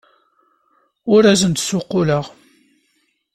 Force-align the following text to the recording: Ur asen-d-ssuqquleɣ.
Ur 1.13 1.23
asen-d-ssuqquleɣ. 1.31 2.25